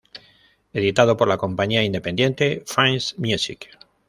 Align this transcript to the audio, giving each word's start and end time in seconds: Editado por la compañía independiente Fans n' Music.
Editado 0.73 1.15
por 1.15 1.27
la 1.27 1.37
compañía 1.37 1.83
independiente 1.83 2.63
Fans 2.65 3.13
n' 3.19 3.27
Music. 3.27 3.69